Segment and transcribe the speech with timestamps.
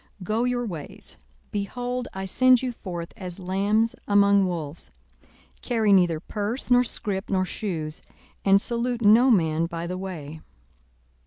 [0.19, 1.17] 42:010:003 Go your ways:
[1.51, 4.89] behold, I send you forth as lambs among wolves.
[5.57, 8.01] 42:010:004 Carry neither purse, nor scrip, nor shoes:
[8.43, 10.41] and salute no man by the way.